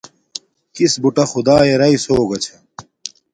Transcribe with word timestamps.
کِس 0.75 0.93
بُٹݳ 1.01 1.23
خدݳیݺ 1.31 1.73
رݳئس 1.79 2.03
ہݸگݳ 2.13 2.37
چھݳ. 2.43 2.55